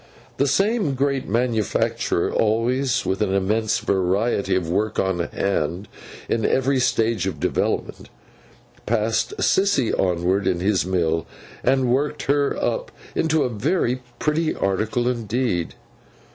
The 0.37 0.47
same 0.47 0.95
great 0.95 1.29
manufacturer, 1.29 2.31
always 2.33 3.05
with 3.05 3.21
an 3.21 3.35
immense 3.35 3.77
variety 3.77 4.55
of 4.55 4.67
work 4.67 4.97
on 4.97 5.19
hand, 5.19 5.87
in 6.27 6.43
every 6.43 6.79
stage 6.79 7.27
of 7.27 7.39
development, 7.39 8.09
passed 8.87 9.37
Sissy 9.37 9.93
onward 9.93 10.47
in 10.47 10.59
his 10.59 10.87
mill, 10.87 11.27
and 11.63 11.91
worked 11.93 12.23
her 12.23 12.57
up 12.57 12.91
into 13.13 13.43
a 13.43 13.49
very 13.49 14.01
pretty 14.17 14.55
article 14.55 15.07
indeed. 15.07 15.75